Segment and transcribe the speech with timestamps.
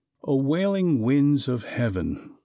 [0.23, 2.31] O wailing winds of heaven!